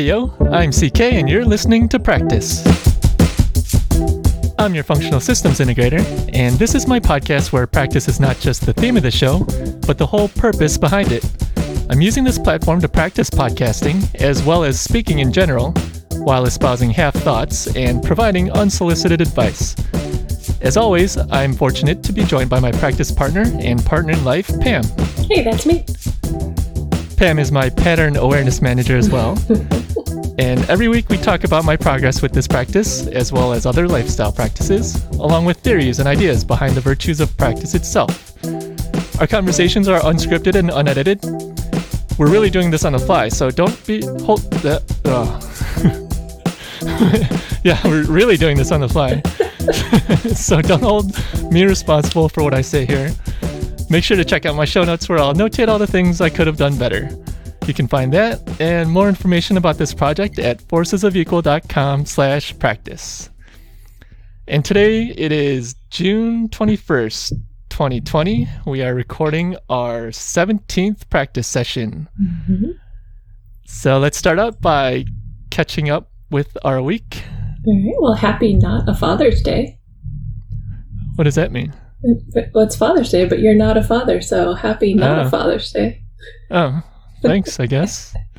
[0.00, 2.64] Hey yo, I'm CK and you're listening to Practice.
[4.58, 6.00] I'm your functional systems integrator,
[6.32, 9.40] and this is my podcast where practice is not just the theme of the show,
[9.86, 11.30] but the whole purpose behind it.
[11.90, 15.72] I'm using this platform to practice podcasting, as well as speaking in general,
[16.12, 19.76] while espousing half thoughts and providing unsolicited advice.
[20.62, 24.48] As always, I'm fortunate to be joined by my practice partner and partner in life,
[24.60, 24.82] Pam.
[25.28, 25.84] Hey, that's me.
[27.18, 29.36] Pam is my pattern awareness manager as well.
[30.40, 33.86] and every week we talk about my progress with this practice, as well as other
[33.86, 38.32] lifestyle practices, along with theories and ideas behind the virtues of practice itself.
[39.20, 41.22] Our conversations are unscripted and unedited.
[42.18, 44.80] We're really doing this on the fly, so don't be hold that.
[47.62, 49.20] yeah, we're really doing this on the fly.
[50.34, 53.10] so don't hold me responsible for what I say here.
[53.90, 56.30] Make sure to check out my show notes where I'll notate all the things I
[56.30, 57.10] could have done better.
[57.70, 63.30] You can find that and more information about this project at forcesofequal.com slash practice.
[64.48, 67.30] And today it is June 21st,
[67.68, 68.48] 2020.
[68.66, 72.08] We are recording our 17th practice session.
[72.20, 72.72] Mm-hmm.
[73.66, 75.04] So let's start out by
[75.50, 77.22] catching up with our week.
[77.68, 77.94] All right.
[78.00, 79.78] Well, happy not a Father's Day.
[81.14, 81.72] What does that mean?
[82.52, 85.22] Well, it's Father's Day, but you're not a father, so happy not oh.
[85.28, 86.02] a Father's Day.
[86.50, 86.82] Oh,
[87.22, 88.14] thanks, I guess.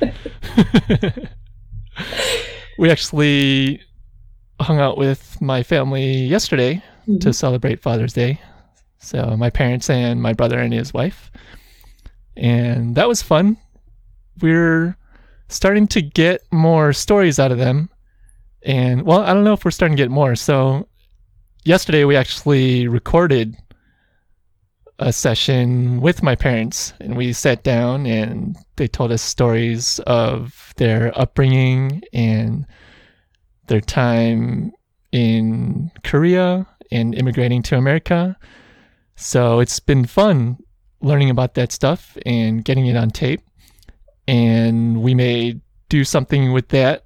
[2.78, 3.80] we actually
[4.60, 7.18] hung out with my family yesterday mm-hmm.
[7.18, 8.40] to celebrate Father's Day.
[8.98, 11.30] So, my parents and my brother and his wife.
[12.36, 13.56] And that was fun.
[14.40, 14.96] We're
[15.48, 17.90] starting to get more stories out of them.
[18.62, 20.36] And, well, I don't know if we're starting to get more.
[20.36, 20.88] So,
[21.64, 23.56] yesterday we actually recorded
[24.98, 30.72] a session with my parents and we sat down and they told us stories of
[30.76, 32.66] their upbringing and
[33.66, 34.72] their time
[35.12, 38.36] in Korea and immigrating to America.
[39.16, 40.58] So it's been fun
[41.00, 43.42] learning about that stuff and getting it on tape.
[44.28, 47.04] And we may do something with that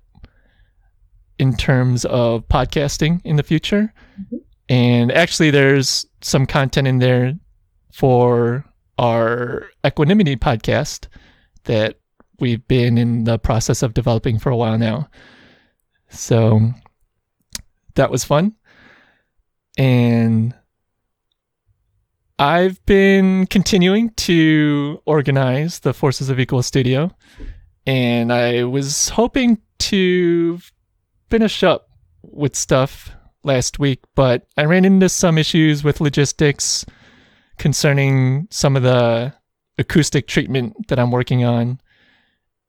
[1.38, 3.92] in terms of podcasting in the future.
[4.20, 4.36] Mm-hmm.
[4.68, 7.34] And actually, there's some content in there
[7.96, 8.62] for
[8.98, 11.08] our equanimity podcast
[11.64, 11.98] that
[12.38, 15.08] we've been in the process of developing for a while now.
[16.10, 16.72] So
[17.94, 18.54] that was fun.
[19.78, 20.54] And
[22.38, 27.10] I've been continuing to organize the Forces of Equal Studio.
[27.86, 30.58] And I was hoping to
[31.30, 31.88] finish up
[32.20, 33.10] with stuff
[33.42, 36.84] last week, but I ran into some issues with logistics
[37.58, 39.32] concerning some of the
[39.78, 41.80] acoustic treatment that I'm working on.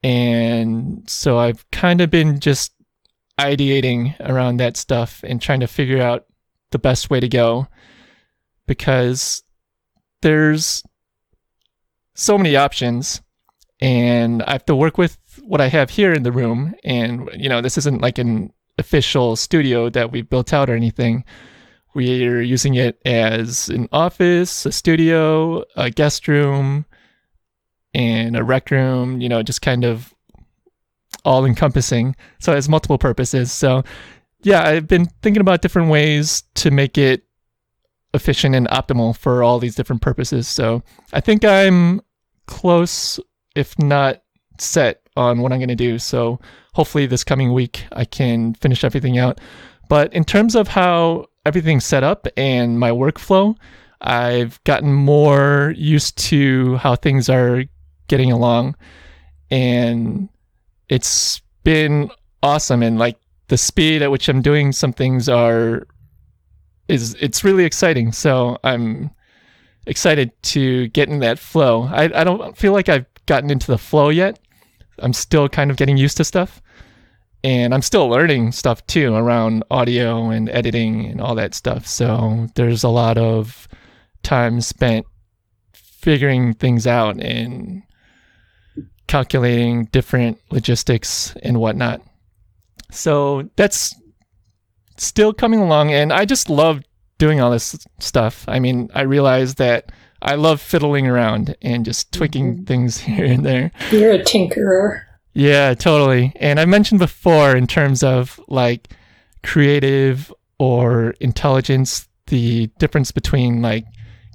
[0.03, 2.73] And so I've kind of been just
[3.39, 6.25] ideating around that stuff and trying to figure out
[6.71, 7.67] the best way to go
[8.65, 9.43] because
[10.21, 10.83] there's
[12.15, 13.21] so many options
[13.79, 16.73] and I have to work with what I have here in the room.
[16.83, 21.23] And, you know, this isn't like an official studio that we've built out or anything.
[21.97, 26.85] We're using it as an office, a studio, a guest room,
[27.95, 30.13] and a rec room, you know, just kind of
[31.25, 32.15] all encompassing.
[32.39, 33.51] So it has multiple purposes.
[33.51, 33.83] So,
[34.43, 37.23] yeah, I've been thinking about different ways to make it
[38.13, 40.47] efficient and optimal for all these different purposes.
[40.47, 40.83] So
[41.13, 42.01] I think I'm
[42.45, 43.19] close,
[43.55, 44.21] if not
[44.59, 45.97] set, on what I'm going to do.
[45.97, 46.39] So
[46.75, 49.41] hopefully this coming week I can finish everything out.
[49.89, 53.55] But in terms of how everything's set up and my workflow,
[54.01, 57.63] I've gotten more used to how things are
[58.07, 58.75] getting along.
[59.49, 60.29] And
[60.89, 62.11] it's been
[62.43, 62.83] awesome.
[62.83, 63.17] And like
[63.47, 65.87] the speed at which I'm doing some things are
[66.87, 68.11] is it's really exciting.
[68.11, 69.09] So I'm
[69.85, 71.83] excited to get in that flow.
[71.83, 74.37] I, I don't feel like I've gotten into the flow yet.
[74.99, 76.61] I'm still kind of getting used to stuff
[77.43, 81.87] and I'm still learning stuff too around audio and editing and all that stuff.
[81.87, 83.67] So there's a lot of
[84.23, 85.05] time spent
[85.73, 87.83] figuring things out and
[89.07, 92.01] calculating different logistics and whatnot.
[92.91, 93.95] So that's
[94.97, 96.81] still coming along, and I just love
[97.17, 98.45] doing all this stuff.
[98.47, 99.91] I mean, I realize that
[100.21, 102.63] I love fiddling around and just tweaking mm-hmm.
[102.65, 103.71] things here and there.
[103.91, 105.03] You're a tinkerer.
[105.37, 106.33] Yeah, totally.
[106.37, 108.87] And I mentioned before in terms of like
[109.43, 113.85] creative or intelligence, the difference between like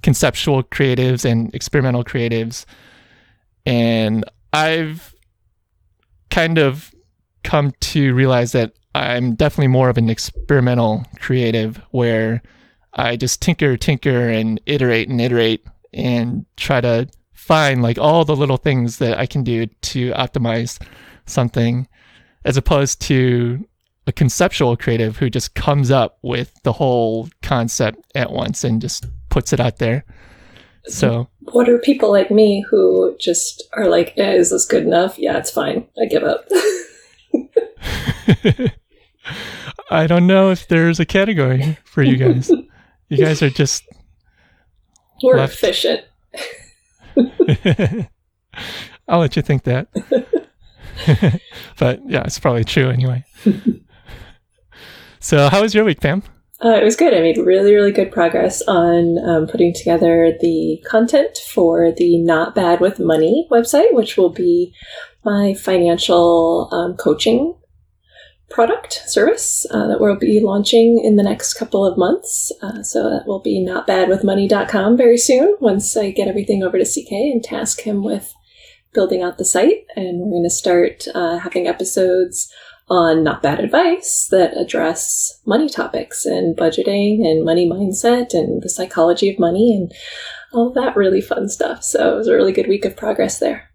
[0.05, 2.67] conceptual creatives and experimental creatives.
[3.67, 5.13] And I've
[6.31, 6.95] kind of
[7.43, 12.43] come to realize that I'm definitely more of an experimental creative where
[12.95, 17.09] I just tinker, tinker, and iterate and iterate and try to
[17.43, 20.81] find like all the little things that I can do to optimize
[21.27, 21.89] something
[22.45, 23.67] as opposed to
[24.07, 29.07] a conceptual creative who just comes up with the whole concept at once and just
[29.29, 30.05] puts it out there.
[30.87, 35.19] So, what are people like me who just are like, eh, is this good enough?
[35.19, 35.89] Yeah, it's fine.
[36.01, 36.47] I give up.
[39.91, 42.53] I don't know if there's a category for you guys.
[43.09, 43.83] you guys are just.
[45.23, 45.55] We're left.
[45.55, 46.05] efficient.
[49.09, 49.89] I'll let you think that.
[51.79, 53.25] but yeah, it's probably true anyway.
[55.21, 56.23] so, how was your week, Pam?
[56.65, 57.13] Uh, it was good.
[57.13, 62.55] I made really, really good progress on um, putting together the content for the Not
[62.55, 64.73] Bad with Money website, which will be
[65.25, 67.57] my financial um, coaching
[68.53, 72.53] product service uh, that we'll be launching in the next couple of months.
[72.63, 77.13] Uh, so that will be notbadwithmoney.com very soon once I get everything over to CK
[77.13, 78.33] and task him with
[78.93, 79.87] building out the site.
[79.97, 82.53] And we're going to start uh, having episodes
[82.89, 88.69] on not bad advice that address money topics and budgeting and money mindset and the
[88.69, 89.93] psychology of money and
[90.53, 91.83] all that really fun stuff.
[91.83, 93.71] So it was a really good week of progress there.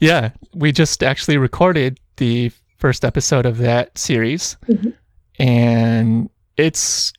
[0.00, 4.90] Yeah, we just actually recorded the first episode of that series, mm-hmm.
[5.38, 7.12] and it's.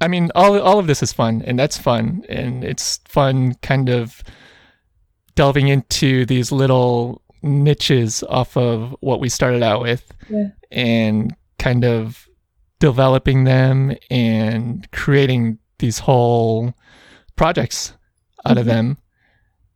[0.00, 3.88] I mean, all all of this is fun, and that's fun, and it's fun, kind
[3.88, 4.22] of
[5.36, 10.48] delving into these little niches off of what we started out with, yeah.
[10.70, 12.28] and kind of
[12.80, 16.74] developing them and creating these whole
[17.36, 17.92] projects
[18.44, 18.58] out mm-hmm.
[18.58, 18.98] of them.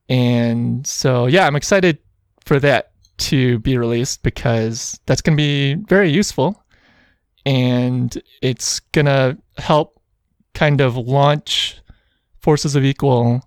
[0.09, 1.99] And so, yeah, I'm excited
[2.45, 6.63] for that to be released because that's going to be very useful
[7.47, 10.01] and it's going to help
[10.53, 11.81] kind of launch
[12.41, 13.41] Forces of Equal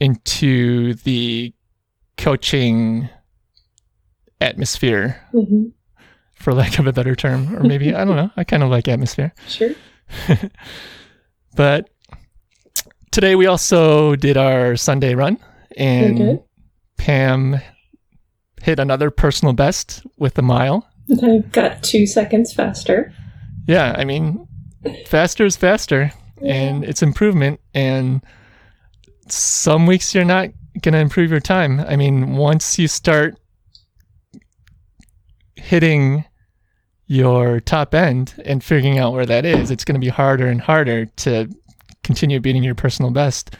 [0.00, 1.54] into the
[2.18, 3.08] coaching
[4.40, 5.68] atmosphere, mm-hmm.
[6.34, 7.54] for lack of a better term.
[7.54, 9.32] Or maybe, I don't know, I kind of like atmosphere.
[9.48, 9.70] Sure.
[11.56, 11.88] but
[13.12, 15.38] today we also did our Sunday run
[15.76, 16.40] and
[16.98, 17.60] Pam
[18.62, 20.88] hit another personal best with a mile.
[21.22, 23.12] I've got two seconds faster.
[23.66, 24.46] Yeah, I mean,
[25.06, 27.60] faster is faster, and it's improvement.
[27.74, 28.22] And
[29.28, 30.50] some weeks you're not
[30.80, 31.80] going to improve your time.
[31.80, 33.36] I mean, once you start
[35.56, 36.24] hitting
[37.06, 40.60] your top end and figuring out where that is, it's going to be harder and
[40.60, 41.48] harder to
[42.04, 43.56] continue beating your personal best.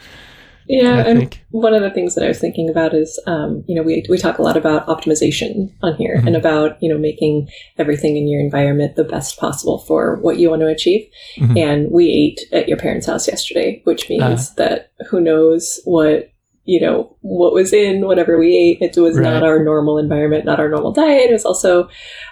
[0.68, 1.44] Yeah, and think.
[1.50, 4.18] one of the things that I was thinking about is, um, you know, we we
[4.18, 6.28] talk a lot about optimization on here mm-hmm.
[6.28, 7.48] and about you know making
[7.78, 11.08] everything in your environment the best possible for what you want to achieve.
[11.36, 11.56] Mm-hmm.
[11.56, 16.32] And we ate at your parents' house yesterday, which means uh, that who knows what
[16.64, 18.78] you know what was in whatever we ate.
[18.80, 19.24] It was right.
[19.24, 21.30] not our normal environment, not our normal diet.
[21.30, 21.88] It was also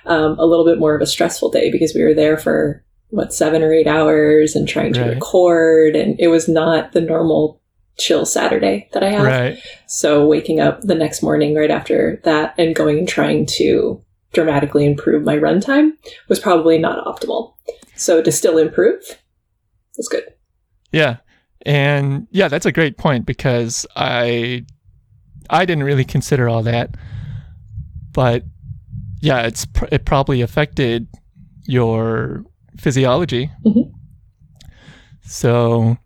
[0.07, 3.35] um, a little bit more of a stressful day because we were there for what
[3.35, 5.15] seven or eight hours and trying to right.
[5.15, 7.60] record, and it was not the normal
[8.00, 9.25] chill Saturday that I have.
[9.25, 9.59] Right.
[9.87, 14.02] So waking up the next morning right after that and going and trying to
[14.33, 15.92] dramatically improve my runtime
[16.28, 17.54] was probably not optimal.
[17.95, 19.02] So to still improve
[19.97, 20.25] was good.
[20.92, 21.16] Yeah.
[21.66, 24.64] And yeah, that's a great point because I
[25.50, 26.95] I didn't really consider all that.
[28.12, 28.45] But
[29.21, 31.07] yeah, it's it probably affected
[31.66, 32.45] your
[32.78, 33.50] physiology.
[33.66, 33.95] Mm-hmm.
[35.23, 35.99] So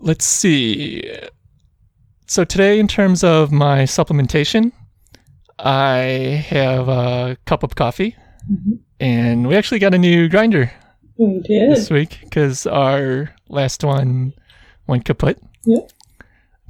[0.00, 1.02] let's see.
[2.26, 4.72] So today, in terms of my supplementation,
[5.58, 8.16] I have a cup of coffee,
[8.50, 8.74] mm-hmm.
[8.98, 10.70] and we actually got a new grinder
[11.16, 11.70] we did.
[11.70, 14.32] this week because our last one
[14.86, 15.38] went kaput.
[15.64, 15.90] Yep.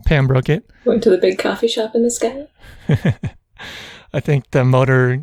[0.06, 0.68] Pam broke it.
[0.84, 2.46] Went to the big coffee shop in the sky.
[4.12, 5.20] I think the motor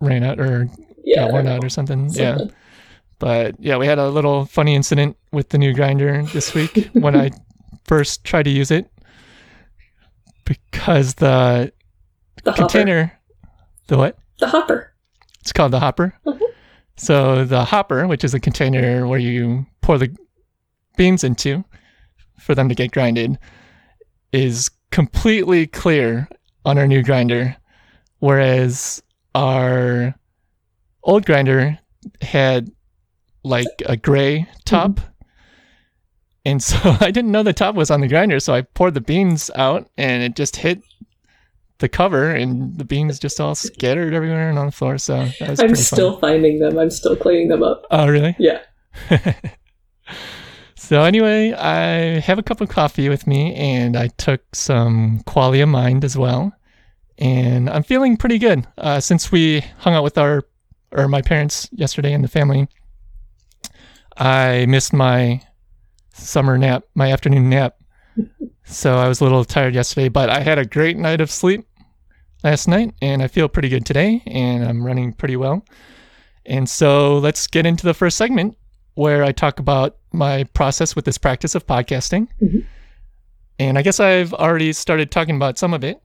[0.00, 0.68] ran out or
[1.04, 2.10] yeah, got worn out or something.
[2.10, 2.48] something.
[2.48, 2.54] Yeah.
[3.18, 7.16] But yeah, we had a little funny incident with the new grinder this week when
[7.16, 7.30] I
[7.86, 8.90] first try to use it
[10.44, 11.72] because the,
[12.44, 13.46] the container, hopper.
[13.88, 14.18] the what?
[14.38, 14.92] The hopper.
[15.40, 16.14] It's called the hopper.
[16.26, 16.44] Mm-hmm.
[16.96, 20.14] So the hopper, which is a container where you pour the
[20.96, 21.64] beans into
[22.40, 23.38] for them to get grinded,
[24.32, 26.28] is completely clear
[26.64, 27.56] on our new grinder,
[28.18, 29.02] whereas
[29.34, 30.14] our
[31.02, 31.78] old grinder
[32.22, 32.70] had
[33.44, 34.92] like a gray top.
[34.92, 35.10] Mm-hmm.
[36.46, 39.00] And so I didn't know the top was on the grinder, so I poured the
[39.00, 40.80] beans out and it just hit
[41.78, 44.96] the cover, and the beans just all scattered everywhere and on the floor.
[44.96, 46.20] So I'm still fun.
[46.20, 46.78] finding them.
[46.78, 47.84] I'm still cleaning them up.
[47.90, 48.34] Oh, really?
[48.38, 48.62] Yeah.
[50.74, 55.68] so anyway, I have a cup of coffee with me, and I took some Qualia
[55.68, 56.50] Mind as well,
[57.18, 58.66] and I'm feeling pretty good.
[58.78, 60.44] Uh, since we hung out with our
[60.92, 62.68] or my parents yesterday and the family,
[64.16, 65.42] I missed my
[66.16, 67.76] summer nap, my afternoon nap.
[68.64, 71.66] so I was a little tired yesterday, but I had a great night of sleep
[72.42, 75.64] last night and I feel pretty good today and I'm running pretty well.
[76.44, 78.56] And so let's get into the first segment
[78.94, 82.28] where I talk about my process with this practice of podcasting.
[82.40, 82.60] Mm-hmm.
[83.58, 86.00] And I guess I've already started talking about some of it.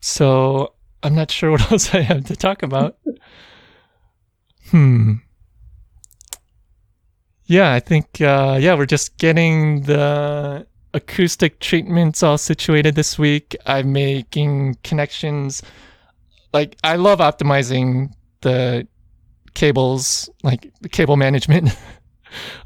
[0.00, 2.98] So I'm not sure what else I have to talk about.
[4.70, 5.14] hmm.
[7.48, 13.56] Yeah, I think uh, yeah, we're just getting the acoustic treatments all situated this week.
[13.64, 15.62] I'm making connections.
[16.52, 18.12] Like I love optimizing
[18.42, 18.86] the
[19.54, 21.70] cables, like the cable management.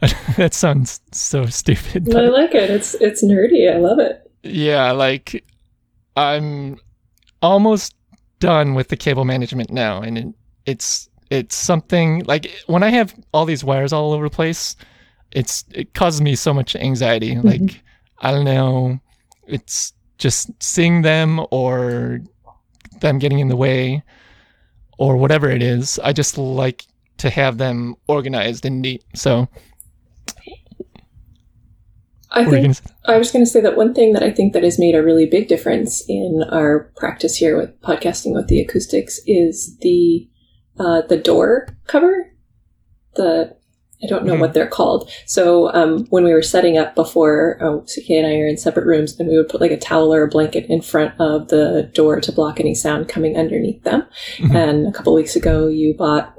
[0.36, 2.12] that sounds so stupid.
[2.12, 2.68] I like it.
[2.68, 3.72] It's it's nerdy.
[3.72, 4.28] I love it.
[4.42, 5.44] Yeah, like
[6.16, 6.76] I'm
[7.40, 7.94] almost
[8.40, 10.26] done with the cable management now, and it,
[10.66, 14.76] it's it's something like when I have all these wires all over the place,
[15.30, 17.34] it's it causes me so much anxiety.
[17.34, 17.48] Mm-hmm.
[17.48, 17.82] Like
[18.18, 19.00] I don't know,
[19.46, 22.20] it's just seeing them or
[23.00, 24.02] them getting in the way
[24.98, 25.98] or whatever it is.
[26.04, 26.84] I just like
[27.16, 29.02] to have them organized and neat.
[29.14, 29.48] So
[32.30, 34.78] I think I was going to say that one thing that I think that has
[34.78, 39.78] made a really big difference in our practice here with podcasting with the acoustics is
[39.78, 40.28] the
[40.78, 42.32] uh, the door cover.
[43.14, 43.56] The
[44.02, 44.40] I don't know mm-hmm.
[44.40, 45.08] what they're called.
[45.26, 48.86] So um, when we were setting up before, oh, CK and I are in separate
[48.86, 51.88] rooms, and we would put like a towel or a blanket in front of the
[51.94, 54.02] door to block any sound coming underneath them.
[54.38, 54.56] Mm-hmm.
[54.56, 56.36] And a couple weeks ago, you bought.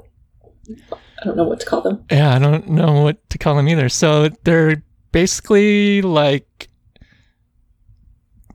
[0.90, 2.04] I don't know what to call them.
[2.10, 3.88] Yeah, I don't know what to call them either.
[3.88, 6.68] So they're basically like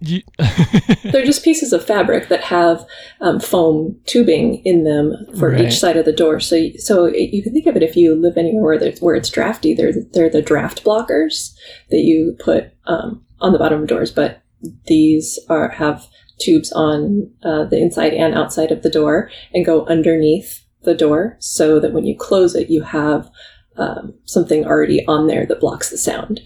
[0.01, 0.21] you
[1.03, 2.85] They're just pieces of fabric that have
[3.21, 5.65] um, foam tubing in them for right.
[5.65, 6.39] each side of the door.
[6.39, 9.73] So, so you can think of it if you live anywhere where, where it's drafty.
[9.73, 11.53] They're they're the draft blockers
[11.89, 14.11] that you put um, on the bottom of doors.
[14.11, 14.41] But
[14.85, 16.07] these are have
[16.39, 21.35] tubes on uh, the inside and outside of the door and go underneath the door,
[21.39, 23.29] so that when you close it, you have
[23.75, 26.39] um, something already on there that blocks the sound,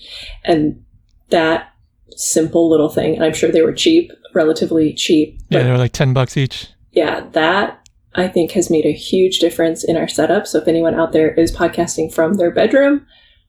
[0.43, 0.83] and
[1.29, 1.72] that
[2.17, 3.15] simple little thing.
[3.15, 5.39] And I'm sure they were cheap, relatively cheap.
[5.49, 6.67] Yeah, they were like 10 bucks each.
[6.91, 10.47] Yeah, that I think has made a huge difference in our setup.
[10.47, 13.05] So if anyone out there is podcasting from their bedroom,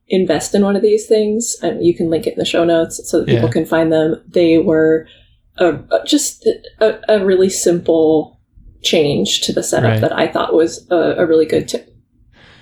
[0.08, 1.56] invest in one of these things.
[1.62, 4.22] And you can link it in the show notes so that people can find them.
[4.26, 5.06] They were
[5.58, 6.46] a, just
[6.80, 8.40] a, a, really simple
[8.82, 10.00] change to the setup right.
[10.00, 11.94] that I thought was a, a really good tip.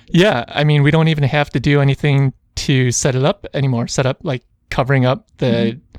[0.07, 3.87] Yeah, I mean, we don't even have to do anything to set it up anymore.
[3.87, 5.92] Set up like covering up the mm-hmm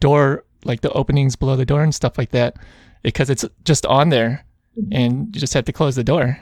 [0.00, 2.56] door, like the openings below the door and stuff like that,
[3.02, 4.44] because it's just on there
[4.78, 4.92] mm-hmm.
[4.92, 6.38] and you just have to close the door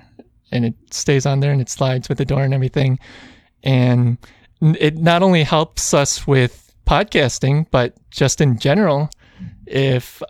[0.52, 2.98] and it stays on there and it slides with the door and everything.
[3.62, 4.18] And
[4.60, 9.10] it not only helps us with podcasting, but just in general,
[9.66, 10.22] if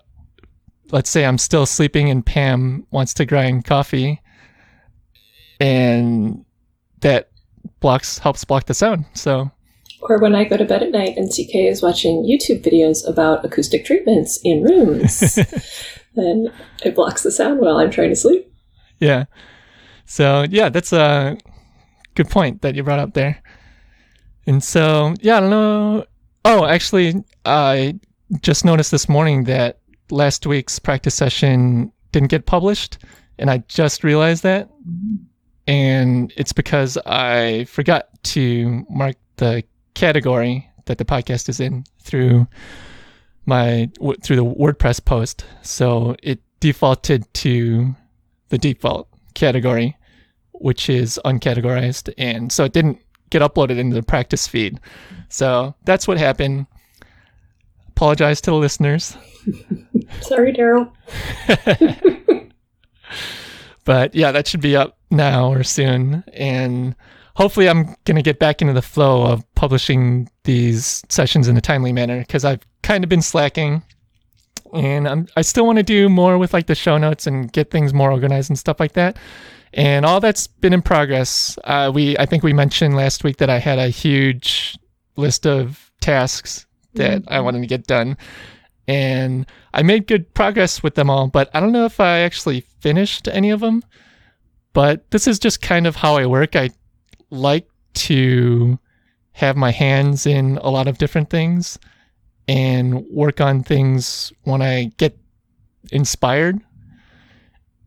[0.90, 4.20] let's say I'm still sleeping and Pam wants to grind coffee
[5.60, 6.44] and
[7.00, 7.30] that
[7.80, 9.04] blocks helps block the sound.
[9.14, 9.50] So
[10.08, 13.44] or when I go to bed at night and CK is watching YouTube videos about
[13.44, 15.34] acoustic treatments in rooms,
[16.14, 16.52] then
[16.84, 18.52] it blocks the sound while I'm trying to sleep.
[19.00, 19.24] Yeah.
[20.04, 21.38] So, yeah, that's a
[22.14, 23.42] good point that you brought up there.
[24.46, 26.04] And so, yeah, I don't know.
[26.44, 27.98] Oh, actually, I
[28.42, 29.80] just noticed this morning that
[30.10, 32.98] last week's practice session didn't get published.
[33.38, 34.68] And I just realized that.
[35.66, 42.46] And it's because I forgot to mark the category that the podcast is in through
[43.46, 45.44] my w- through the WordPress post.
[45.62, 47.94] So it defaulted to
[48.48, 49.96] the default category,
[50.52, 52.98] which is uncategorized, and so it didn't
[53.30, 54.80] get uploaded into the practice feed.
[55.28, 56.66] So that's what happened.
[57.88, 59.16] Apologize to the listeners.
[60.20, 60.90] Sorry, Daryl.
[63.84, 66.94] but yeah, that should be up now or soon, and
[67.34, 71.60] hopefully I'm going to get back into the flow of publishing these sessions in a
[71.60, 73.82] timely manner because I've kind of been slacking
[74.72, 77.70] and I'm, I still want to do more with like the show notes and get
[77.70, 79.16] things more organized and stuff like that.
[79.72, 81.58] And all that's been in progress.
[81.64, 84.76] Uh, we, I think we mentioned last week that I had a huge
[85.16, 87.32] list of tasks that mm-hmm.
[87.32, 88.16] I wanted to get done.
[88.86, 92.60] and I made good progress with them all, but I don't know if I actually
[92.80, 93.82] finished any of them.
[94.72, 96.56] But this is just kind of how I work.
[96.56, 96.70] I
[97.34, 98.78] like to
[99.32, 101.78] have my hands in a lot of different things
[102.46, 105.18] and work on things when I get
[105.92, 106.60] inspired.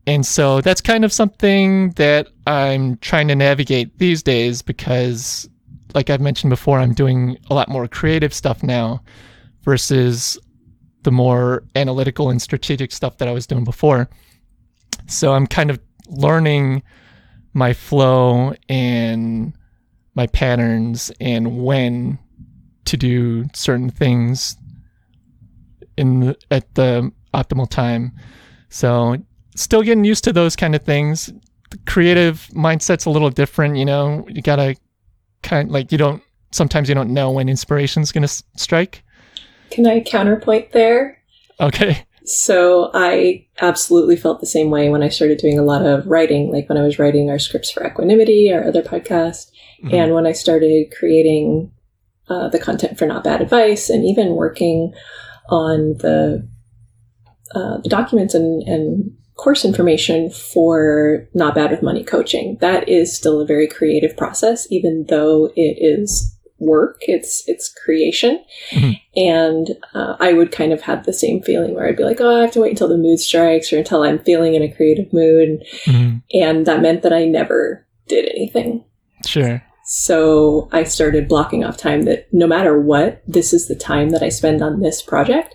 [0.06, 5.48] And so that's kind of something that I'm trying to navigate these days because,
[5.94, 9.02] like I've mentioned before, I'm doing a lot more creative stuff now
[9.62, 10.38] versus
[11.02, 14.08] the more analytical and strategic stuff that I was doing before.
[15.06, 15.78] So I'm kind of
[16.08, 16.82] learning
[17.58, 19.52] my flow and
[20.14, 22.18] my patterns and when
[22.84, 24.56] to do certain things
[25.96, 28.12] in the, at the optimal time.
[28.70, 29.16] So
[29.56, 31.32] still getting used to those kind of things.
[31.70, 34.24] The creative mindset's a little different, you know.
[34.28, 34.76] You gotta
[35.42, 36.22] kind like you don't
[36.52, 39.02] sometimes you don't know when inspiration's gonna s- strike.
[39.70, 41.18] Can I counterpoint there?
[41.60, 42.06] Okay.
[42.28, 46.52] So I absolutely felt the same way when I started doing a lot of writing,
[46.52, 49.50] like when I was writing our scripts for Equanimity, our other podcast,
[49.82, 49.94] mm-hmm.
[49.94, 51.72] and when I started creating
[52.28, 54.92] uh, the content for Not Bad Advice, and even working
[55.48, 56.46] on the
[57.54, 62.58] uh, the documents and, and course information for Not Bad with Money coaching.
[62.60, 66.98] That is still a very creative process, even though it is work.
[67.02, 68.44] It's it's creation.
[68.70, 68.92] Mm-hmm.
[69.16, 72.38] and uh, i would kind of have the same feeling where i'd be like oh
[72.38, 75.12] i have to wait until the mood strikes or until i'm feeling in a creative
[75.12, 75.64] mood.
[75.84, 76.18] Mm-hmm.
[76.34, 78.84] and that meant that i never did anything.
[79.26, 79.62] Sure.
[79.84, 84.22] So i started blocking off time that no matter what this is the time that
[84.22, 85.54] i spend on this project.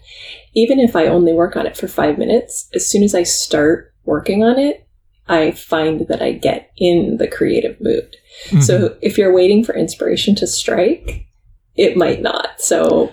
[0.56, 3.94] Even if i only work on it for five minutes as soon as i start
[4.06, 4.83] working on it
[5.28, 8.62] i find that i get in the creative mood Mm-hmm.
[8.62, 11.28] So if you're waiting for inspiration to strike,
[11.76, 12.62] it might not.
[12.62, 13.12] So,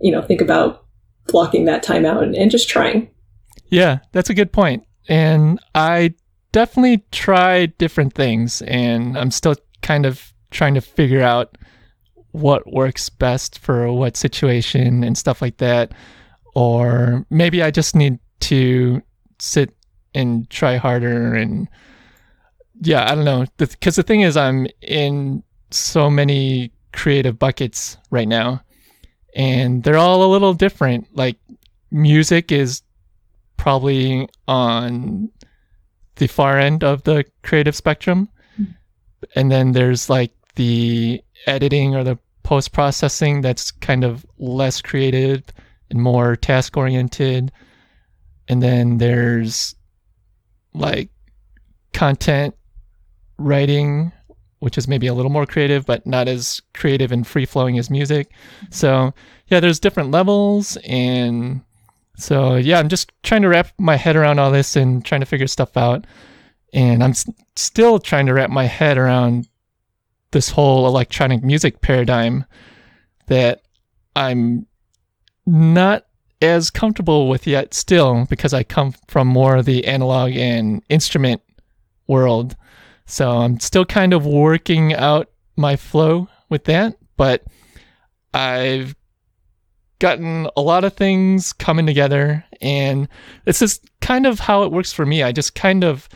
[0.00, 0.84] you know, think about
[1.26, 3.10] blocking that time out and, and just trying.
[3.68, 4.84] Yeah, that's a good point.
[5.08, 6.14] And I
[6.52, 11.56] definitely try different things and I'm still kind of trying to figure out
[12.32, 15.92] what works best for what situation and stuff like that.
[16.54, 19.02] Or maybe I just need to
[19.38, 19.74] sit
[20.14, 21.68] and try harder and
[22.80, 23.46] yeah, I don't know.
[23.58, 28.62] Because the, thing is, I'm in so many creative buckets right now,
[29.36, 31.06] and they're all a little different.
[31.14, 31.36] Like,
[31.90, 32.82] music is
[33.56, 35.30] probably on
[36.16, 38.28] the far end of the creative spectrum.
[38.58, 38.72] Mm-hmm.
[39.36, 45.42] And then there's like the editing or the post processing that's kind of less creative
[45.90, 47.52] and more task oriented.
[48.48, 49.74] And then there's
[50.74, 51.10] like
[51.92, 52.54] content
[53.38, 54.12] writing,
[54.60, 57.90] which is maybe a little more creative, but not as creative and free flowing as
[57.90, 58.30] music.
[58.70, 59.12] So,
[59.48, 60.76] yeah, there's different levels.
[60.84, 61.62] And
[62.16, 65.26] so, yeah, I'm just trying to wrap my head around all this and trying to
[65.26, 66.06] figure stuff out.
[66.72, 69.48] And I'm s- still trying to wrap my head around
[70.30, 72.44] this whole electronic music paradigm
[73.26, 73.62] that
[74.14, 74.66] I'm
[75.46, 76.04] not
[76.42, 81.42] as comfortable with yet still because I come from more of the analog and instrument
[82.06, 82.56] world.
[83.06, 87.44] So I'm still kind of working out my flow with that, but
[88.32, 88.94] I've
[89.98, 93.08] gotten a lot of things coming together and
[93.44, 95.22] this is kind of how it works for me.
[95.22, 96.08] I just kind of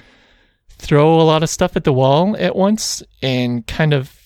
[0.70, 4.18] throw a lot of stuff at the wall at once and kind of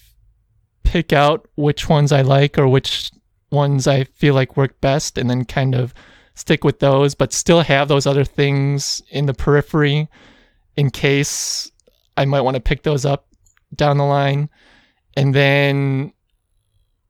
[0.84, 3.10] pick out which ones I like or which
[3.50, 5.94] ones I feel like work best and then kind of
[6.34, 10.08] stick with those, but still have those other things in the periphery
[10.76, 11.70] in case
[12.16, 13.26] I might want to pick those up
[13.74, 14.48] down the line.
[15.16, 16.12] And then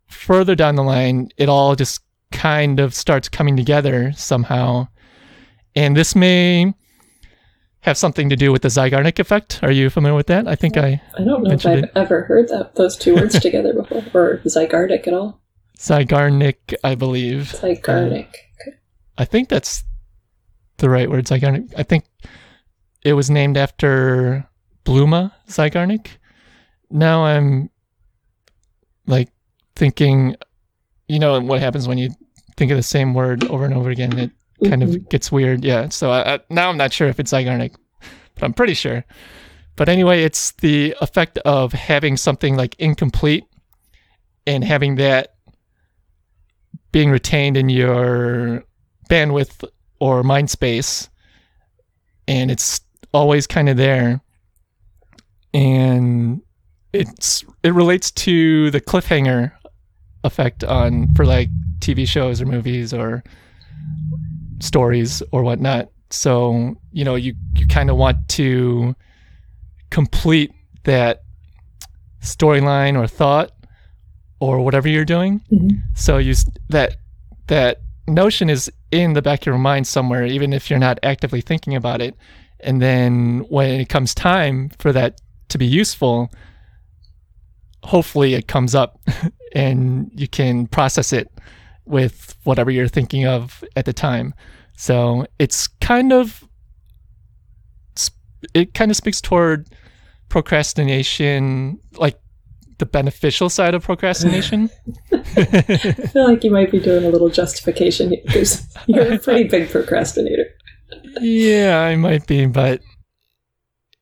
[0.06, 2.00] further down the line, it all just
[2.32, 4.88] kind of starts coming together somehow.
[5.74, 6.72] And this may
[7.80, 9.60] have something to do with the Zeigarnik effect.
[9.62, 10.48] Are you familiar with that?
[10.48, 11.00] I think I.
[11.16, 11.92] I don't know if I've it.
[11.94, 15.40] ever heard that those two words together before, or Zeigarnik at all.
[15.78, 17.52] Zeigarnik, I believe.
[17.52, 18.28] Zeigarnik.
[18.66, 18.70] Uh,
[19.16, 19.84] I think that's
[20.78, 21.26] the right word.
[21.26, 21.72] Zeigarnik.
[21.76, 22.04] I think
[23.04, 24.48] it was named after
[24.84, 26.08] Bluma Zeigarnik.
[26.90, 27.70] Now I'm
[29.06, 29.28] like
[29.76, 30.36] thinking,
[31.08, 32.10] you know, what happens when you
[32.56, 34.18] think of the same word over and over again?
[34.18, 34.30] It
[34.68, 34.94] kind mm-hmm.
[34.94, 35.64] of gets weird.
[35.64, 35.88] Yeah.
[35.90, 37.74] So I, I, now I'm not sure if it's Zeigarnik,
[38.34, 39.04] but I'm pretty sure.
[39.76, 43.44] But anyway, it's the effect of having something like incomplete
[44.44, 45.34] and having that
[46.92, 48.64] being retained in your
[49.08, 49.64] bandwidth
[50.00, 51.08] or mind space.
[52.26, 52.80] And it's
[53.12, 54.20] always kind of there
[55.54, 56.42] and
[56.92, 59.52] it's it relates to the cliffhanger
[60.24, 61.48] effect on for like
[61.80, 63.22] TV shows or movies or
[64.60, 65.88] stories or whatnot.
[66.10, 68.94] So, you know, you, you kind of want to
[69.90, 70.52] complete
[70.84, 71.22] that
[72.22, 73.52] storyline or thought
[74.40, 75.40] or whatever you're doing.
[75.52, 75.76] Mm-hmm.
[75.94, 76.34] So you
[76.68, 76.96] that
[77.48, 81.40] that notion is in the back of your mind somewhere, even if you're not actively
[81.40, 82.14] thinking about it.
[82.60, 86.30] And then when it comes time for that to be useful,
[87.84, 89.00] hopefully it comes up
[89.54, 91.30] and you can process it
[91.84, 94.34] with whatever you're thinking of at the time.
[94.76, 96.44] So it's kind of
[98.54, 99.68] it kind of speaks toward
[100.28, 102.18] procrastination, like
[102.78, 104.70] the beneficial side of procrastination.
[105.12, 109.44] I feel like you might be doing a little justification here because you're a pretty
[109.44, 110.46] big procrastinator.
[111.20, 112.80] yeah, I might be, but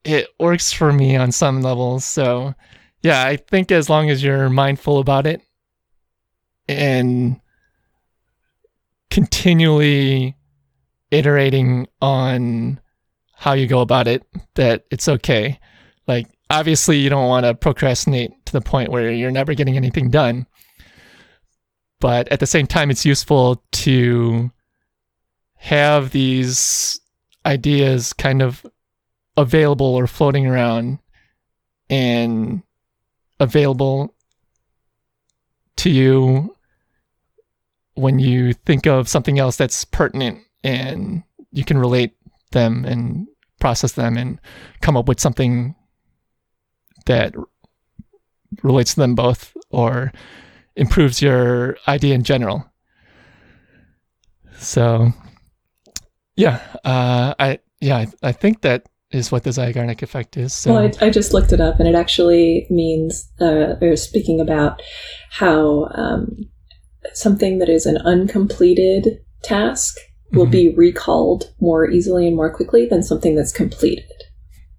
[0.04, 2.04] it works for me on some levels.
[2.04, 2.54] So,
[3.02, 5.40] yeah, I think as long as you're mindful about it
[6.68, 7.40] and
[9.10, 10.36] continually
[11.10, 12.80] iterating on
[13.34, 15.58] how you go about it, that it's okay.
[16.06, 20.11] Like, obviously, you don't want to procrastinate to the point where you're never getting anything
[20.11, 20.46] done.
[22.00, 24.50] But at the same time, it's useful to
[25.54, 27.00] have these
[27.44, 28.64] ideas kind of
[29.37, 30.98] available or floating around
[31.88, 32.62] and
[33.40, 34.14] available
[35.76, 36.54] to you
[37.94, 42.14] when you think of something else that's pertinent and you can relate
[42.52, 43.26] them and
[43.61, 44.38] process them and
[44.80, 45.74] come up with something
[47.06, 47.34] that
[48.62, 50.12] relates to them both or
[50.76, 52.64] improves your idea in general.
[54.58, 55.12] So,
[56.36, 60.54] yeah, uh, I yeah, I, I, think that is what the Zeigarnik effect is.
[60.54, 60.72] So.
[60.72, 64.80] Well, I, I just looked it up, and it actually means uh, they're speaking about
[65.30, 66.48] how um,
[67.12, 69.98] something that is an uncompleted task
[70.32, 70.50] will mm-hmm.
[70.50, 74.10] be recalled more easily and more quickly than something that's completed.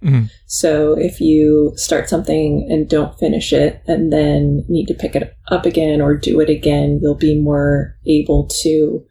[0.04, 0.26] Mm-hmm.
[0.46, 5.36] So if you start something and don't finish it and then need to pick it
[5.50, 9.06] up again or do it again, you'll be more able to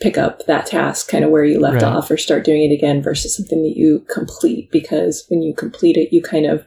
[0.00, 1.84] pick up that task kind of where you left right.
[1.84, 5.96] off or start doing it again versus something that you complete because when you complete
[5.96, 6.66] it, you kind of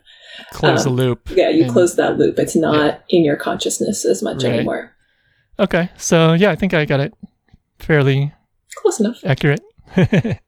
[0.51, 1.29] close um, the loop.
[1.31, 2.39] Yeah, you and, close that loop.
[2.39, 3.17] It's not yeah.
[3.17, 4.53] in your consciousness as much right.
[4.53, 4.93] anymore.
[5.60, 5.89] Okay.
[5.97, 7.13] So yeah, I think I got it
[7.79, 8.34] fairly
[8.75, 9.19] close enough.
[9.25, 9.62] Accurate.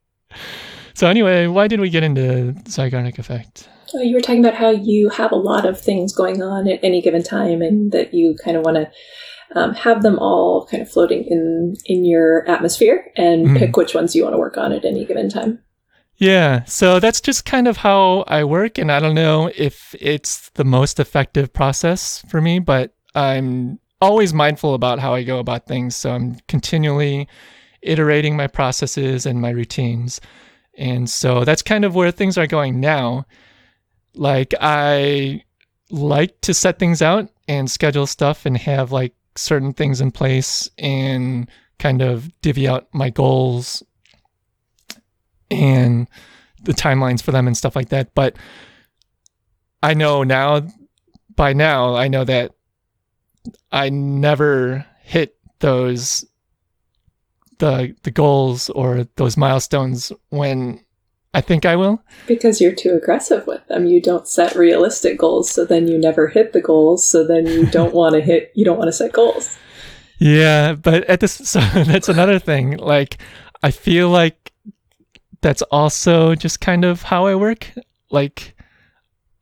[0.97, 3.69] So anyway, why did we get into Zeigarnik effect?
[3.93, 6.79] Oh, you were talking about how you have a lot of things going on at
[6.81, 8.91] any given time, and that you kind of want to
[9.55, 13.59] um, have them all kind of floating in in your atmosphere, and mm.
[13.59, 15.59] pick which ones you want to work on at any given time.
[16.15, 20.49] Yeah, so that's just kind of how I work, and I don't know if it's
[20.55, 25.67] the most effective process for me, but I'm always mindful about how I go about
[25.67, 25.95] things.
[25.95, 27.27] So I'm continually
[27.83, 30.19] iterating my processes and my routines.
[30.77, 33.25] And so that's kind of where things are going now.
[34.13, 35.43] Like I
[35.89, 40.69] like to set things out and schedule stuff and have like certain things in place
[40.77, 43.83] and kind of divvy out my goals
[45.49, 46.07] and
[46.63, 48.13] the timelines for them and stuff like that.
[48.13, 48.35] But
[49.81, 50.67] I know now,
[51.35, 52.53] by now, I know that
[53.71, 56.25] I never hit those
[57.59, 60.83] the the goals or those milestones when
[61.33, 62.01] I think I will.
[62.25, 63.85] Because you're too aggressive with them.
[63.85, 67.07] You don't set realistic goals, so then you never hit the goals.
[67.07, 68.51] So then you don't want to hit.
[68.55, 69.57] You don't want to set goals.
[70.17, 72.77] Yeah, but at this, so that's another thing.
[72.77, 73.19] Like,
[73.61, 74.51] I feel like
[75.41, 77.71] that's also just kind of how I work.
[78.09, 78.55] Like,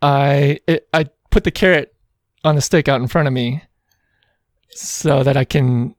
[0.02, 1.96] I it, I put the carrot
[2.44, 3.64] on the stick out in front of me,
[4.70, 5.96] so that I can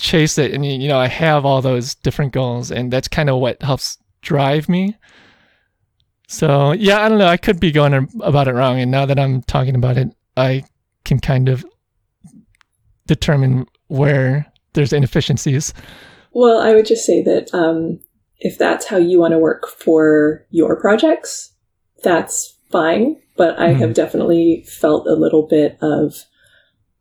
[0.00, 3.38] chase it and you know i have all those different goals and that's kind of
[3.38, 4.96] what helps drive me.
[6.28, 9.18] So yeah i don't know i could be going about it wrong and now that
[9.18, 10.62] i'm talking about it i
[11.04, 11.64] can kind of
[13.06, 15.74] determine where there's inefficiencies.
[16.32, 18.00] Well i would just say that um,
[18.38, 21.52] if that's how you want to work for your projects
[22.02, 23.80] that's fine but i mm-hmm.
[23.80, 26.24] have definitely felt a little bit of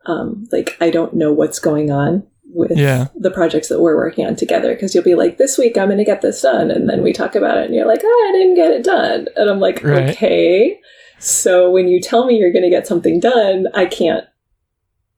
[0.05, 3.07] um, like i don't know what's going on with yeah.
[3.15, 5.97] the projects that we're working on together because you'll be like this week i'm going
[5.97, 8.31] to get this done and then we talk about it and you're like oh i
[8.37, 10.09] didn't get it done and i'm like right.
[10.09, 10.79] okay
[11.19, 14.25] so when you tell me you're going to get something done i can't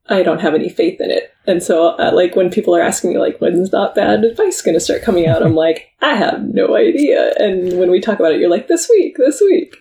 [0.08, 3.10] i don't have any faith in it and so uh, like when people are asking
[3.10, 6.42] me like when's that bad advice going to start coming out i'm like i have
[6.42, 9.74] no idea and when we talk about it you're like this week this week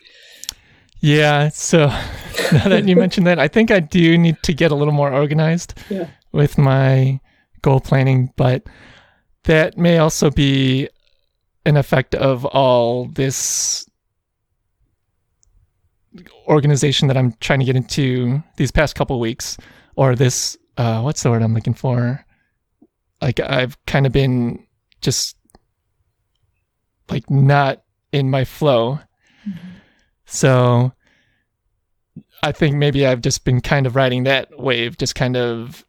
[1.02, 1.88] yeah so
[2.54, 5.12] now that you mentioned that i think i do need to get a little more
[5.12, 6.08] organized yeah.
[6.32, 7.20] with my
[7.62, 8.64] goal planning, but
[9.44, 10.90] that may also be
[11.66, 13.88] an effect of all this
[16.48, 19.58] organization that I'm trying to get into these past couple weeks,
[19.96, 22.26] or this uh, what's the word I'm looking for?
[23.22, 24.66] Like I've kind of been
[25.02, 25.38] just
[27.10, 29.00] like not in my flow.
[29.48, 29.68] Mm-hmm.
[30.26, 30.94] So
[32.44, 35.86] I think maybe I've just been kind of riding that wave, just kind of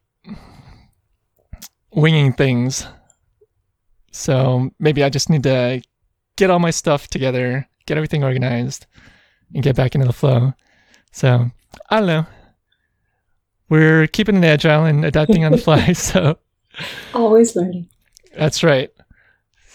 [1.94, 2.86] winging things.
[4.12, 5.82] So maybe I just need to
[6.36, 8.86] get all my stuff together, get everything organized,
[9.54, 10.52] and get back into the flow.
[11.12, 11.50] So
[11.90, 12.26] I don't know.
[13.68, 15.92] We're keeping it agile and adapting on the fly.
[15.94, 16.38] So
[17.14, 17.88] always learning.
[18.36, 18.90] That's right.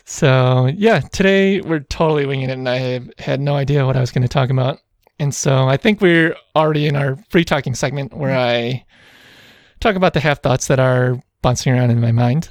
[0.05, 4.11] So yeah, today we're totally winging it, and I had no idea what I was
[4.11, 4.79] going to talk about.
[5.19, 8.85] And so I think we're already in our free talking segment where I
[9.79, 12.49] talk about the half thoughts that are bouncing around in my mind,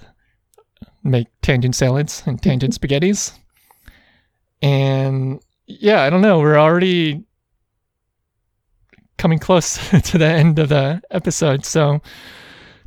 [1.03, 3.37] make tangent salads and tangent spaghettis.
[4.63, 6.39] And yeah, I don't know.
[6.39, 7.25] We're already
[9.19, 9.77] coming close
[10.11, 11.65] to the end of the episode.
[11.65, 12.01] So,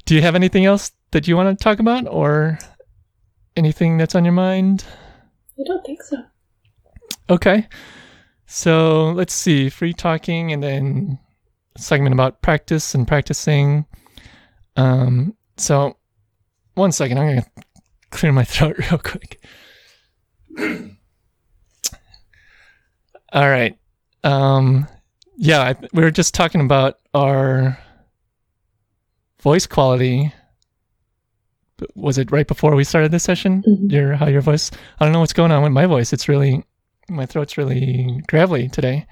[0.05, 2.57] do you have anything else that you want to talk about or
[3.55, 4.85] anything that's on your mind?
[5.59, 6.17] I don't think so.
[7.29, 7.67] Okay.
[8.45, 9.69] So, let's see.
[9.69, 11.19] Free talking and then
[11.77, 13.85] segment about practice and practicing.
[14.75, 15.97] Um, so,
[16.75, 17.17] one second.
[17.17, 17.49] I'm going to
[18.11, 19.41] clear my throat real quick.
[23.31, 23.77] All right.
[24.23, 24.87] Um,
[25.37, 27.77] yeah, we were just talking about our
[29.41, 30.33] voice quality.
[31.95, 33.63] Was it right before we started this session?
[33.65, 33.89] Mm-hmm.
[33.89, 34.69] Your how your voice?
[34.99, 36.11] I don't know what's going on with my voice.
[36.11, 36.63] It's really
[37.07, 39.05] my throat's really gravelly today.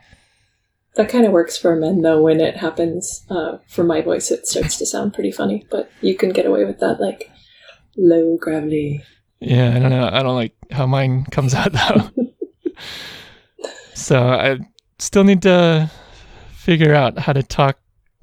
[0.98, 2.24] That kind of works for men, though.
[2.24, 5.64] When it happens uh, for my voice, it starts to sound pretty funny.
[5.70, 7.30] But you can get away with that, like
[7.96, 9.04] low gravelly.
[9.40, 10.10] Yeah, I don't know.
[10.12, 12.10] I don't like how mine comes out though.
[13.94, 14.58] so I
[14.98, 15.92] still need to
[16.52, 17.78] figure out how to talk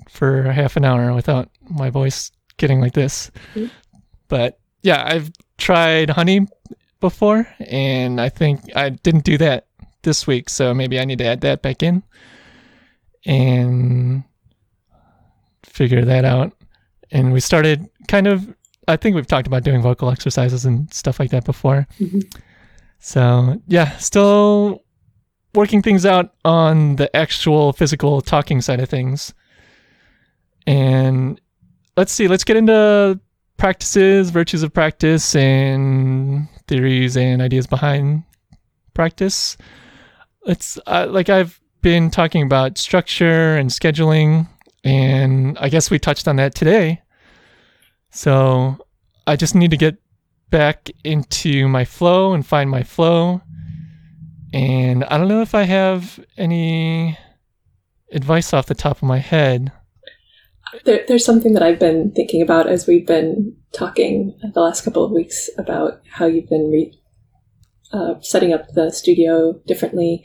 [0.08, 3.30] for half an hour without my voice getting like this.
[3.54, 3.66] Mm-hmm.
[4.26, 6.48] But yeah, I've tried honey
[6.98, 9.68] before, and I think I didn't do that
[10.02, 12.02] this week, so maybe I need to add that back in
[13.26, 14.24] and
[15.62, 16.52] figure that out.
[17.10, 18.54] And we started kind of,
[18.88, 21.86] I think we've talked about doing vocal exercises and stuff like that before.
[21.98, 22.20] Mm-hmm.
[22.98, 24.82] So yeah, still
[25.54, 29.32] working things out on the actual physical talking side of things.
[30.66, 31.40] And
[31.96, 33.20] let's see, let's get into
[33.56, 38.24] practices, virtues of practice, and theories and ideas behind
[38.94, 39.56] practice.
[40.46, 44.48] It's uh, like I've been talking about structure and scheduling,
[44.82, 47.02] and I guess we touched on that today.
[48.10, 48.78] So
[49.26, 49.96] I just need to get
[50.50, 53.40] back into my flow and find my flow
[54.54, 57.18] and I don't know if I have any
[58.12, 59.72] advice off the top of my head.
[60.84, 65.04] There, there's something that I've been thinking about as we've been talking the last couple
[65.04, 66.96] of weeks about how you've been re-
[67.92, 70.24] uh, setting up the studio differently,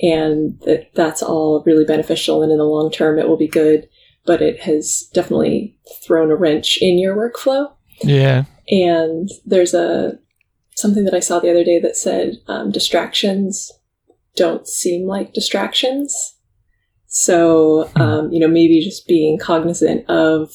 [0.00, 2.42] and that that's all really beneficial.
[2.42, 3.88] And in the long term, it will be good.
[4.26, 7.72] But it has definitely thrown a wrench in your workflow.
[8.02, 8.44] Yeah.
[8.68, 10.18] And there's a
[10.76, 13.72] something that I saw the other day that said um, distractions
[14.36, 16.36] don't seem like distractions.
[17.06, 18.00] So, hmm.
[18.00, 20.52] um, you know, maybe just being cognizant of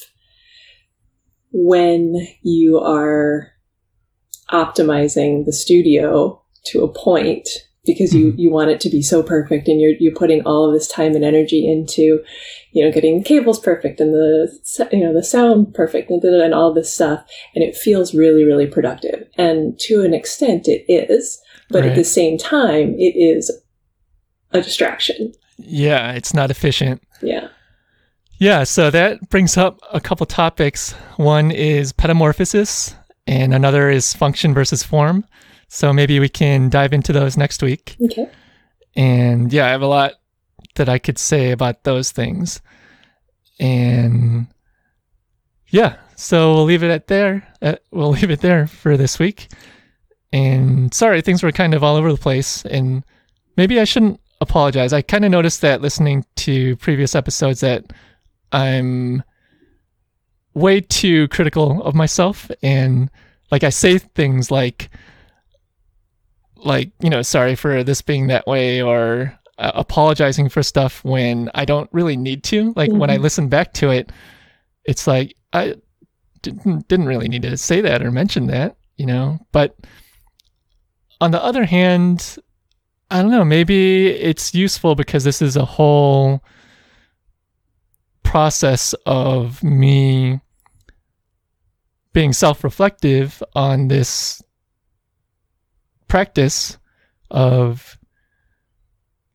[1.52, 3.52] when you are
[4.52, 7.47] optimizing the studio to a point
[7.86, 8.39] because you, hmm.
[8.39, 11.15] you want it to be so perfect and you're, you're putting all of this time
[11.15, 12.23] and energy into,
[12.71, 16.54] you know, getting the cables perfect and the, you know, the sound perfect and, and
[16.54, 17.26] all this stuff.
[17.56, 19.28] And it feels really, really productive.
[19.38, 21.91] And to an extent it is, but right.
[21.91, 23.52] at the same time, it is
[24.52, 25.34] a distraction.
[25.58, 27.02] Yeah, it's not efficient.
[27.21, 27.49] Yeah.
[28.39, 30.91] Yeah, so that brings up a couple topics.
[31.17, 32.95] One is petamorphosis,
[33.26, 35.26] and another is function versus form.
[35.73, 37.97] So maybe we can dive into those next week.
[37.99, 38.29] Okay.
[38.95, 40.13] And yeah, I have a lot
[40.75, 42.62] that I could say about those things.
[43.59, 44.45] And
[45.69, 47.51] yeah, so we'll leave it at there.
[47.59, 49.47] Uh, we'll leave it there for this week.
[50.31, 52.63] And sorry, things were kind of all over the place.
[52.65, 53.03] And
[53.57, 54.93] maybe I shouldn't apologize.
[54.93, 57.91] I kind of noticed that listening to previous episodes that
[58.51, 59.23] I'm
[60.53, 63.09] way too critical of myself and
[63.49, 64.91] like I say things like
[66.65, 71.49] like, you know, sorry for this being that way or uh, apologizing for stuff when
[71.54, 72.73] I don't really need to.
[72.76, 72.99] Like mm-hmm.
[72.99, 73.23] when I mm-hmm.
[73.23, 74.12] listen back to it,
[74.86, 75.76] it's like I
[76.41, 78.76] didn't didn't really need to say that or mention that.
[78.97, 79.39] you know.
[79.52, 79.76] But
[81.21, 82.38] on the other hand,
[83.10, 86.43] I don't know, maybe it's useful because this is a whole
[88.23, 90.39] process of me
[92.13, 94.41] being self reflective on this
[96.13, 96.78] practice
[97.32, 97.97] of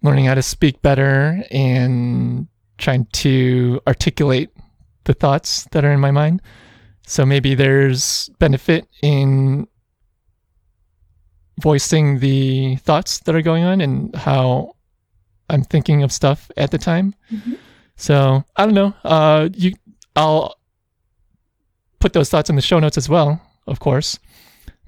[0.01, 4.51] learning how to speak better and trying to articulate
[5.03, 6.41] the thoughts that are in my mind.
[7.05, 9.67] So maybe there's benefit in
[11.61, 14.77] voicing the thoughts that are going on and how
[15.51, 17.13] I'm thinking of stuff at the time.
[17.33, 17.55] Mm-hmm.
[17.97, 18.95] So I don't know.
[19.03, 19.73] Uh, you,
[20.15, 20.55] I'll
[21.99, 24.17] put those thoughts in the show notes as well, of course.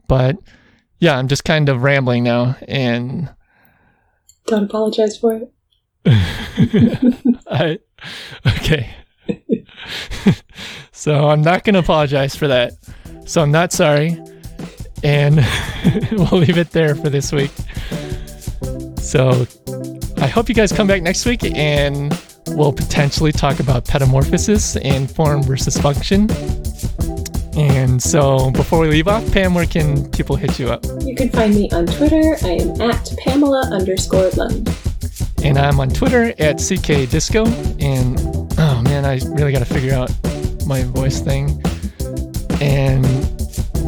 [0.07, 0.37] But
[1.01, 3.29] yeah, I'm just kind of rambling now, and
[4.47, 5.53] don't apologize for it.
[7.47, 7.79] I
[8.47, 8.91] okay.
[10.93, 12.73] so I'm not going to apologize for that.
[13.27, 14.23] So I'm not sorry,
[15.03, 15.37] and
[16.13, 17.53] we'll leave it there for this week.
[18.99, 19.47] So
[20.19, 22.13] I hope you guys come back next week and
[22.49, 26.29] we'll potentially talk about pedomorphosis and form versus function.
[27.57, 30.85] And so before we leave off, Pam, where can people hit you up?
[31.01, 32.37] You can find me on Twitter.
[32.43, 34.75] I am at Pamela underscore Lund.
[35.43, 37.47] And I'm on Twitter at CKDisco.
[37.83, 38.21] And
[38.59, 40.11] oh man, I really got to figure out
[40.67, 41.63] my voice thing.
[42.61, 43.05] And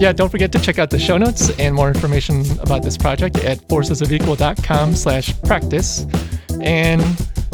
[0.01, 3.39] yeah, don't forget to check out the show notes and more information about this project
[3.39, 6.07] at forcesofequal.com slash practice.
[6.61, 7.03] And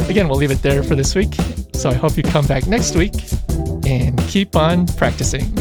[0.08, 1.34] again, we'll leave it there for this week.
[1.74, 3.14] So I hope you come back next week
[3.84, 5.54] and keep on practicing.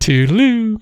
[0.00, 0.78] Toodaloo!